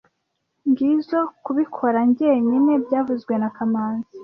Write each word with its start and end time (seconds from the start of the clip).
Ngizoe 0.69 1.27
kubikora 1.45 1.99
njyenyine 2.09 2.71
byavuzwe 2.85 3.33
na 3.41 3.49
kamanzi 3.55 4.15